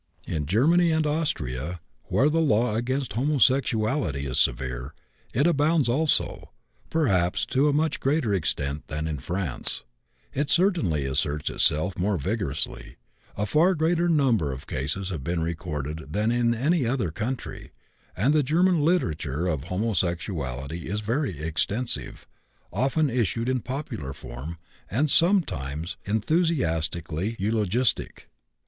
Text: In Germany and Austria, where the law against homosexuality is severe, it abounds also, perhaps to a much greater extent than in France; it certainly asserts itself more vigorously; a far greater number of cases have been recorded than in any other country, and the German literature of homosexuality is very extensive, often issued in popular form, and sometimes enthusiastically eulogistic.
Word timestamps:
In 0.25 0.47
Germany 0.47 0.89
and 0.89 1.05
Austria, 1.05 1.79
where 2.05 2.27
the 2.27 2.41
law 2.41 2.73
against 2.73 3.13
homosexuality 3.13 4.25
is 4.25 4.39
severe, 4.39 4.95
it 5.31 5.45
abounds 5.45 5.87
also, 5.89 6.49
perhaps 6.89 7.45
to 7.45 7.67
a 7.69 7.73
much 7.73 7.99
greater 7.99 8.33
extent 8.33 8.87
than 8.87 9.05
in 9.07 9.19
France; 9.19 9.83
it 10.33 10.49
certainly 10.49 11.05
asserts 11.05 11.51
itself 11.51 11.99
more 11.99 12.17
vigorously; 12.17 12.95
a 13.37 13.45
far 13.45 13.75
greater 13.75 14.09
number 14.09 14.51
of 14.51 14.65
cases 14.65 15.09
have 15.11 15.23
been 15.23 15.43
recorded 15.43 16.11
than 16.11 16.31
in 16.31 16.55
any 16.55 16.83
other 16.83 17.11
country, 17.11 17.71
and 18.17 18.33
the 18.33 18.41
German 18.41 18.81
literature 18.83 19.45
of 19.45 19.65
homosexuality 19.65 20.87
is 20.89 21.01
very 21.01 21.39
extensive, 21.39 22.25
often 22.73 23.07
issued 23.07 23.47
in 23.47 23.59
popular 23.59 24.13
form, 24.13 24.57
and 24.89 25.11
sometimes 25.11 25.95
enthusiastically 26.05 27.35
eulogistic. 27.37 28.31